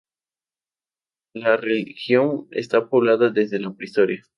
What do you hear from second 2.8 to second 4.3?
poblada desde la prehistoria.